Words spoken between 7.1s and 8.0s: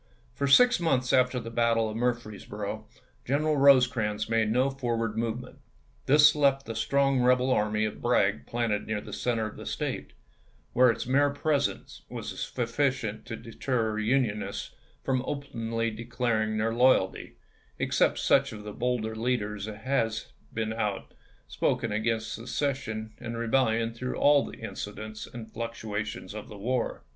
rebel army